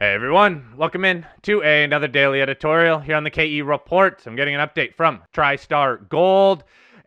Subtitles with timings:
[0.00, 4.22] Hey everyone, welcome in to a, another daily editorial here on the KE Report.
[4.26, 6.62] I'm getting an update from TriStar Gold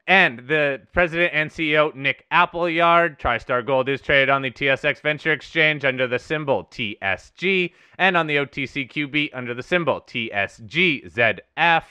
[0.08, 3.17] and the president and CEO Nick Appleyard.
[3.17, 8.27] TriStar Gold is traded on the TSX Venture Exchange under the symbol TSG and on
[8.27, 11.83] the OTCQB under the symbol TSGZF.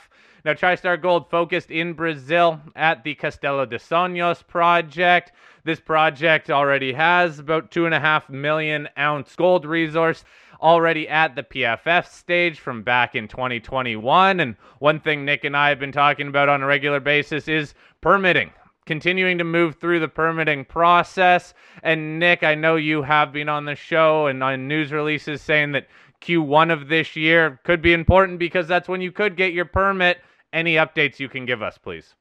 [0.44, 5.32] Now, TriStar Gold focused in Brazil at the Castelo de Sonhos project.
[5.64, 10.24] This project already has about two and a half million ounce gold resource
[10.62, 14.40] already at the PFS stage from back in 2021.
[14.40, 17.74] And one thing Nick and I have been talking about on a regular basis is
[18.00, 18.50] permitting.
[18.86, 21.52] Continuing to move through the permitting process.
[21.82, 25.72] And Nick, I know you have been on the show and on news releases saying
[25.72, 25.86] that
[26.22, 30.18] Q1 of this year could be important because that's when you could get your permit.
[30.52, 32.14] Any updates you can give us, please?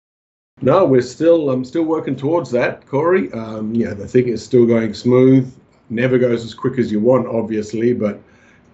[0.62, 3.32] No, we're still I'm still working towards that, Cory.
[3.32, 5.52] Um, yeah, the thing is still going smooth.
[5.90, 8.20] Never goes as quick as you want, obviously, but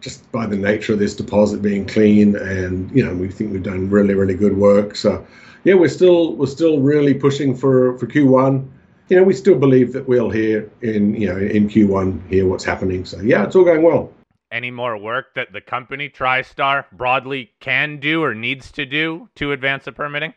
[0.02, 3.64] just by the nature of this deposit being clean, and you know, we think we've
[3.64, 4.96] done really, really good work.
[4.96, 5.26] So,
[5.64, 8.68] yeah, we're still we're still really pushing for for Q1.
[9.10, 12.66] You know, we still believe that we'll hear in you know in Q1 hear what's
[12.66, 13.06] happening.
[13.06, 14.12] So, yeah, it's all going well.
[14.52, 19.52] Any more work that the company TriStar broadly can do or needs to do to
[19.52, 20.34] advance the permitting?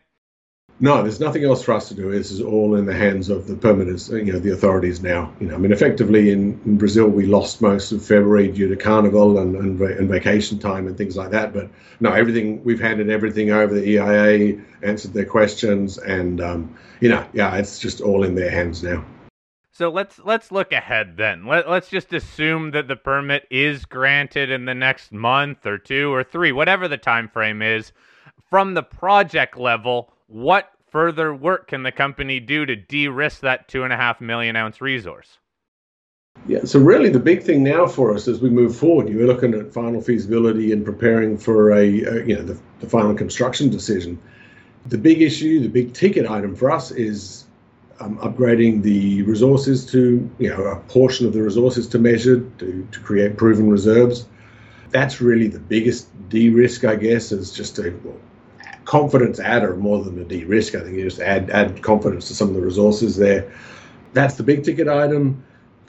[0.81, 2.09] No, there's nothing else for us to do.
[2.09, 5.33] This is all in the hands of the permitters, you know, the authorities now.
[5.41, 8.77] You know, I mean, effectively in, in Brazil, we lost most of February due to
[8.77, 11.53] Carnival and, and, and, vacation time and things like that.
[11.53, 13.73] But no, everything we've handed everything over.
[13.73, 18.51] The EIA answered their questions, and um, you know, yeah, it's just all in their
[18.51, 19.03] hands now.
[19.79, 21.45] So let's let's look ahead then.
[21.45, 26.13] Let, let's just assume that the permit is granted in the next month or two
[26.13, 27.93] or three, whatever the time frame is.
[28.49, 33.85] From the project level, what further work can the company do to de-risk that two
[33.85, 35.37] and a half million ounce resource?
[36.45, 39.53] Yeah, so really the big thing now for us as we move forward, you're looking
[39.53, 44.19] at final feasibility and preparing for a, a you know the, the final construction decision.
[44.87, 47.45] The big issue, the big ticket item for us is
[47.99, 52.87] um, upgrading the resources to you know a portion of the resources to measured to,
[52.91, 54.27] to create proven reserves.
[54.91, 58.17] That's really the biggest de-risk, I guess, is just a well,
[58.85, 60.73] confidence adder more than a de-risk.
[60.75, 63.51] I think you just add add confidence to some of the resources there.
[64.13, 65.43] That's the big ticket item.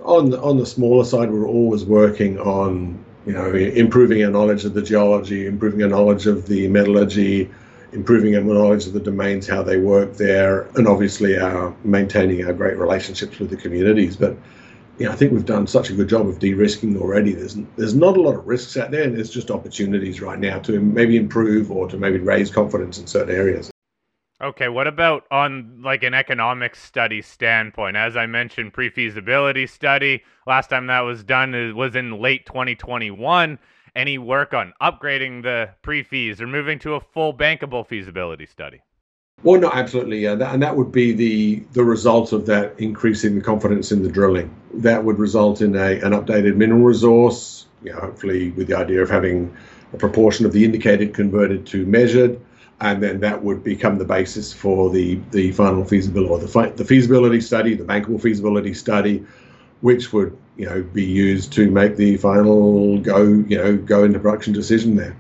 [0.04, 4.65] On the, on the smaller side, we're always working on you know improving our knowledge
[4.65, 7.50] of the geology, improving our knowledge of the metallurgy,
[7.93, 12.53] improving our knowledge of the domains, how they work there, and obviously our maintaining our
[12.53, 14.17] great relationships with the communities.
[14.17, 14.37] But
[14.99, 17.33] you know, I think we've done such a good job of de-risking already.
[17.33, 20.59] There's there's not a lot of risks out there, and there's just opportunities right now
[20.61, 23.71] to maybe improve or to maybe raise confidence in certain areas.
[24.43, 27.97] Okay, what about on like an economic study standpoint?
[27.97, 30.22] As I mentioned, pre-feasibility study.
[30.47, 33.59] Last time that was done was in late 2021.
[33.97, 38.81] Any work on upgrading the pre-feas or moving to a full bankable feasibility study?
[39.43, 43.37] Well, no, absolutely, yeah, that, and that would be the the result of that increasing
[43.37, 44.55] the confidence in the drilling.
[44.75, 49.01] That would result in a an updated mineral resource, you know, hopefully with the idea
[49.01, 49.55] of having
[49.95, 52.39] a proportion of the indicated converted to measured,
[52.83, 56.84] and then that would become the basis for the the final feasibility or the the
[56.84, 59.25] feasibility study, the bankable feasibility study,
[59.81, 64.19] which would you know be used to make the final go you know go into
[64.19, 65.17] production decision there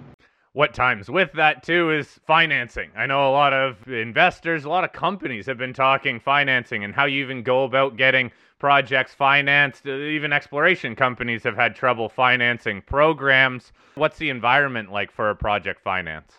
[0.52, 2.90] what times with that too is financing.
[2.96, 6.92] I know a lot of investors, a lot of companies have been talking financing and
[6.92, 9.86] how you even go about getting projects financed.
[9.86, 13.72] Uh, even exploration companies have had trouble financing programs.
[13.94, 16.32] What's the environment like for a project finance?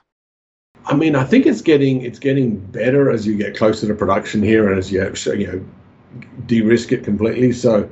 [0.86, 4.44] I mean, I think it's getting it's getting better as you get closer to production
[4.44, 5.02] here and as you
[5.38, 5.66] you know
[6.48, 7.54] de-risk it completely.
[7.54, 7.90] So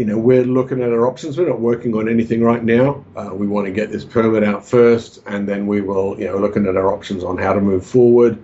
[0.00, 1.36] you know, we're looking at our options.
[1.36, 3.04] We're not working on anything right now.
[3.14, 6.38] Uh, we want to get this permit out first, and then we will, you know,
[6.38, 8.42] looking at our options on how to move forward.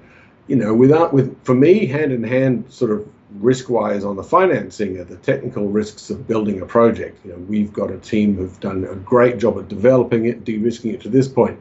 [0.49, 4.99] You know, without with for me, hand in hand, sort of risk-wise on the financing
[4.99, 7.25] are the technical risks of building a project.
[7.25, 10.93] You know, we've got a team who've done a great job at developing it, de-risking
[10.93, 11.59] it to this point.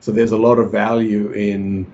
[0.00, 1.92] So there's a lot of value in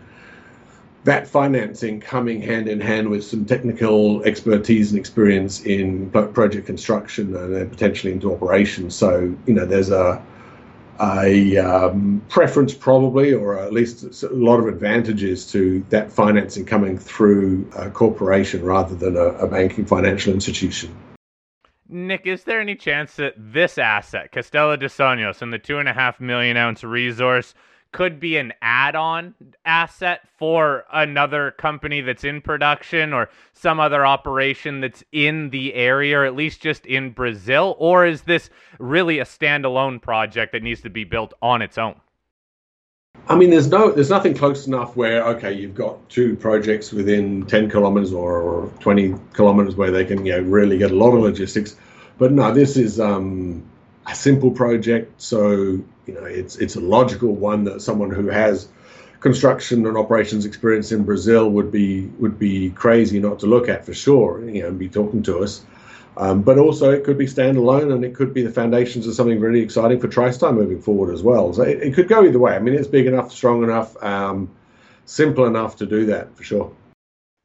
[1.04, 7.34] that financing coming hand in hand with some technical expertise and experience in project construction
[7.34, 8.94] and then potentially into operations.
[8.94, 10.22] So, you know, there's a
[11.00, 16.98] a um, preference probably, or at least a lot of advantages to that financing coming
[16.98, 20.94] through a corporation rather than a, a banking financial institution.
[21.88, 25.88] Nick, is there any chance that this asset, Castelo de Sonhos, and the two and
[25.88, 27.54] a half million ounce resource
[27.92, 29.34] could be an add-on
[29.64, 36.18] asset for another company that's in production or some other operation that's in the area
[36.18, 40.80] or at least just in Brazil or is this really a standalone project that needs
[40.80, 42.00] to be built on its own?
[43.28, 47.44] I mean, there's no, there's nothing close enough where okay, you've got two projects within
[47.46, 51.14] 10 kilometers or or 20 kilometers where they can, you know, really get a lot
[51.14, 51.76] of logistics.
[52.18, 53.62] But no, this is um,
[54.06, 58.68] a simple project, so you know, it's it's a logical one that someone who has
[59.20, 63.86] construction and operations experience in Brazil would be would be crazy not to look at
[63.86, 64.44] for sure.
[64.48, 65.64] You know, and be talking to us.
[66.16, 69.38] Um, but also, it could be standalone and it could be the foundations of something
[69.38, 71.52] really exciting for TriStar moving forward as well.
[71.52, 72.54] So it, it could go either way.
[72.54, 74.50] I mean, it's big enough, strong enough, um,
[75.04, 76.72] simple enough to do that for sure.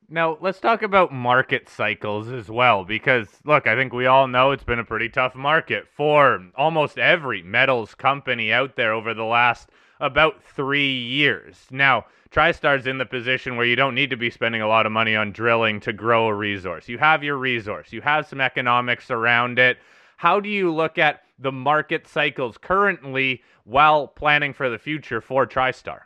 [0.07, 4.51] Now, let's talk about market cycles as well, because look, I think we all know
[4.51, 9.23] it's been a pretty tough market for almost every metals company out there over the
[9.23, 9.69] last
[9.99, 11.57] about three years.
[11.71, 14.91] Now, TriStar's in the position where you don't need to be spending a lot of
[14.91, 16.87] money on drilling to grow a resource.
[16.87, 19.77] You have your resource, you have some economics around it.
[20.17, 25.47] How do you look at the market cycles currently while planning for the future for
[25.47, 26.01] TriStar?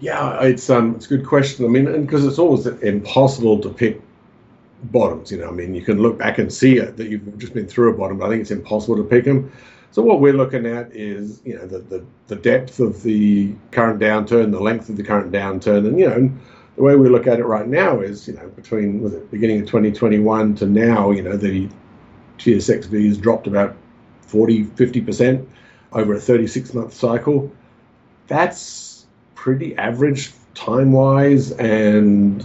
[0.00, 1.64] Yeah, it's um, it's a good question.
[1.64, 4.00] I mean, because it's always impossible to pick
[4.84, 5.32] bottoms.
[5.32, 7.66] You know, I mean, you can look back and see it that you've just been
[7.66, 9.50] through a bottom, but I think it's impossible to pick them.
[9.90, 14.00] So what we're looking at is, you know, the, the, the depth of the current
[14.00, 16.30] downturn, the length of the current downturn, and you know,
[16.76, 19.60] the way we look at it right now is, you know, between was it beginning
[19.60, 21.68] of 2021 to now, you know, the
[22.38, 23.74] TSXV has dropped about
[24.20, 25.48] 40, 50 percent
[25.92, 27.50] over a 36 month cycle.
[28.28, 28.97] That's
[29.38, 32.42] pretty average time wise and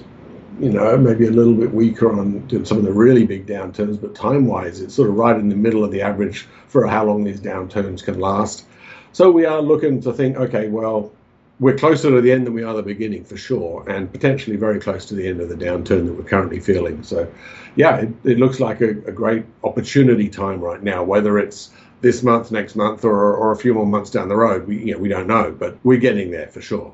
[0.60, 4.14] you know, maybe a little bit weaker on some of the really big downturns, but
[4.14, 7.24] time wise, it's sort of right in the middle of the average for how long
[7.24, 8.68] these downturns can last.
[9.12, 11.12] So we are looking to think, okay, well,
[11.60, 14.80] we're closer to the end than we are the beginning for sure, and potentially very
[14.80, 17.02] close to the end of the downturn that we're currently feeling.
[17.02, 17.28] So,
[17.76, 21.72] yeah, it, it looks like a, a, great opportunity time right now, whether it's
[22.04, 24.68] this month, next month, or, or a few more months down the road.
[24.68, 26.94] We, you know, we don't know, but we're getting there for sure.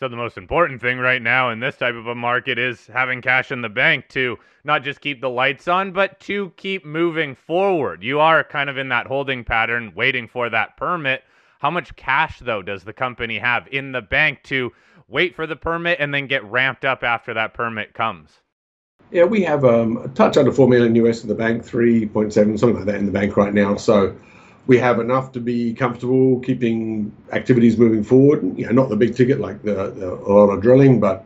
[0.00, 3.22] So the most important thing right now in this type of a market is having
[3.22, 7.34] cash in the bank to not just keep the lights on, but to keep moving
[7.34, 8.02] forward.
[8.02, 11.22] You are kind of in that holding pattern, waiting for that permit.
[11.60, 14.72] How much cash, though, does the company have in the bank to
[15.06, 18.40] wait for the permit and then get ramped up after that permit comes?
[19.14, 22.32] Yeah, we have um, a touch under four million US in the bank, three point
[22.32, 23.76] seven, something like that in the bank right now.
[23.76, 24.12] So
[24.66, 28.42] we have enough to be comfortable keeping activities moving forward.
[28.58, 31.24] You know, not the big ticket like the, the, a lot of drilling, but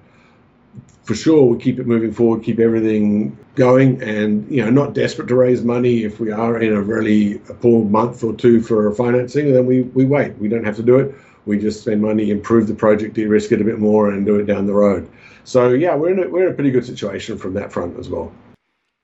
[1.05, 5.29] for sure we keep it moving forward, keep everything going, and you know, not desperate
[5.29, 6.05] to raise money.
[6.05, 10.05] If we are in a really poor month or two for financing, then we we
[10.05, 10.37] wait.
[10.39, 11.15] We don't have to do it.
[11.47, 14.45] We just spend money, improve the project, de-risk it a bit more, and do it
[14.45, 15.09] down the road.
[15.45, 18.11] So yeah, we're in a, we're in a pretty good situation from that front as
[18.11, 18.31] well.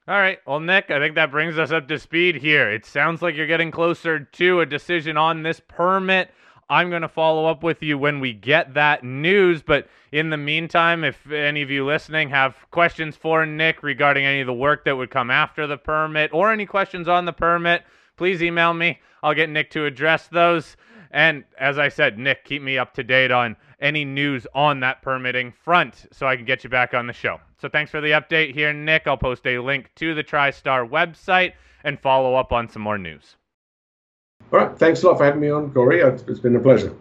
[0.07, 0.39] All right.
[0.47, 2.71] Well, Nick, I think that brings us up to speed here.
[2.71, 6.31] It sounds like you're getting closer to a decision on this permit.
[6.69, 9.63] I'm going to follow up with you when we get that news.
[9.63, 14.41] But in the meantime, if any of you listening have questions for Nick regarding any
[14.41, 17.83] of the work that would come after the permit or any questions on the permit,
[18.17, 19.01] please email me.
[19.23, 20.77] I'll get Nick to address those.
[21.11, 25.03] And as I said, Nick, keep me up to date on any news on that
[25.03, 27.41] permitting front so I can get you back on the show.
[27.61, 29.07] So thanks for the update here, Nick.
[29.07, 31.53] I'll post a link to the TriStar website
[31.85, 33.37] and follow up on some more news.
[34.55, 34.79] All right.
[34.79, 36.01] Thanks a lot for having me on, Cory.
[36.01, 36.95] It's been a pleasure.